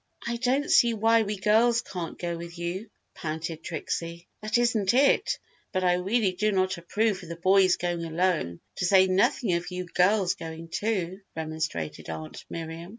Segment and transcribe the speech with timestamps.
[0.25, 4.27] "I don't see why we girls can't go with you," pouted Trixie.
[4.41, 5.37] "That isn't it,
[5.71, 9.69] but I really do not approve of the boys going alone, to say nothing of
[9.69, 12.89] you girls going too!" remonstrated Aunt Miriam.